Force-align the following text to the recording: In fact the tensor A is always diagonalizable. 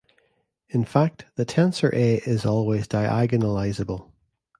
In 0.69 0.83
fact 0.83 1.25
the 1.35 1.45
tensor 1.45 1.93
A 1.93 2.15
is 2.27 2.43
always 2.43 2.87
diagonalizable. 2.87 4.09